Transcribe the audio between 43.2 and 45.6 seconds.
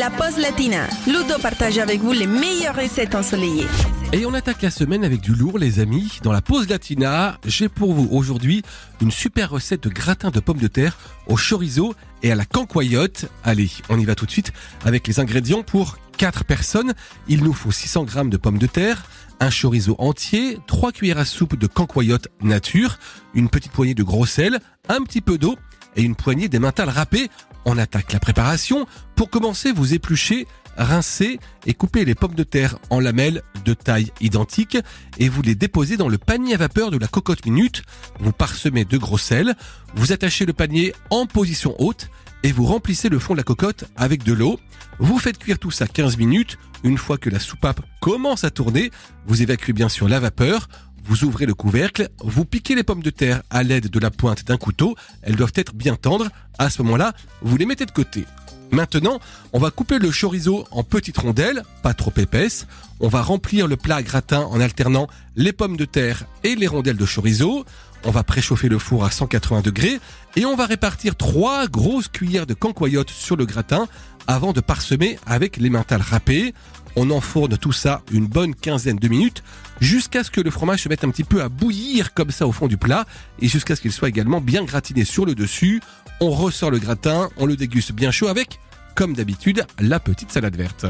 de la cocotte avec de l'eau. Vous faites cuire